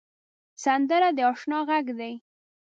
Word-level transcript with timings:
سندره 0.63 1.09
د 1.17 1.19
اشنا 1.31 1.59
غږ 1.69 1.85
دی 1.99 2.13